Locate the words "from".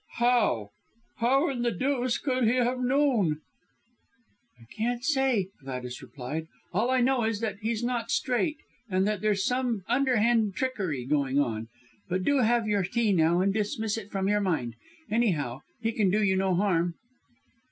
14.11-14.27